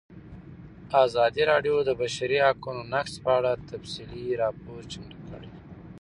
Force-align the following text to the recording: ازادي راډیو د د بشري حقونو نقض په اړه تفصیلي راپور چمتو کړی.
ازادي 1.03 1.43
راډیو 1.51 1.75
د 1.83 1.85
د 1.89 1.91
بشري 2.01 2.37
حقونو 2.45 2.81
نقض 2.93 3.13
په 3.23 3.29
اړه 3.37 3.51
تفصیلي 3.71 4.23
راپور 4.41 4.81
چمتو 4.91 5.19
کړی. 5.29 5.49